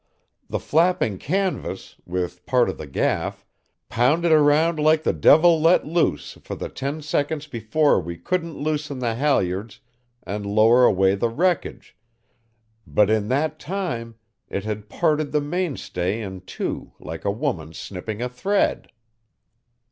[0.49, 3.45] The flapping canvas, with part of the gaff,
[3.87, 8.97] pounded around like the devil let loose for the ten seconds before we couldn't loosen
[8.97, 9.79] the halyards
[10.23, 11.95] and lower away the wreckage,
[12.87, 14.15] but in that time
[14.49, 18.87] it had parted the mainstay in two like a woman snipping a thread.